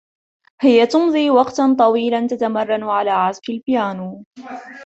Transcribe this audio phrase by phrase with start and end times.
[0.61, 4.23] هي تمضي وقتا طويلا تتمرّن على عزف البيانو.